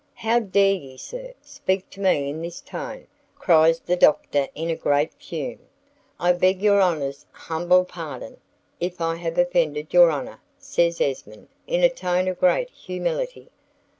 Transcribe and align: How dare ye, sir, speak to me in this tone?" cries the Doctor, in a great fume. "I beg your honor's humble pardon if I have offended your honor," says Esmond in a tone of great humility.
How 0.15 0.39
dare 0.39 0.73
ye, 0.73 0.97
sir, 0.97 1.35
speak 1.43 1.87
to 1.91 1.99
me 1.99 2.27
in 2.27 2.41
this 2.41 2.59
tone?" 2.59 3.05
cries 3.35 3.79
the 3.79 3.95
Doctor, 3.95 4.47
in 4.55 4.71
a 4.71 4.75
great 4.75 5.13
fume. 5.21 5.59
"I 6.19 6.33
beg 6.33 6.59
your 6.63 6.81
honor's 6.81 7.27
humble 7.31 7.85
pardon 7.85 8.37
if 8.79 8.99
I 8.99 9.17
have 9.17 9.37
offended 9.37 9.93
your 9.93 10.09
honor," 10.09 10.39
says 10.57 11.01
Esmond 11.01 11.49
in 11.67 11.83
a 11.83 11.87
tone 11.89 12.27
of 12.27 12.39
great 12.39 12.71
humility. 12.71 13.49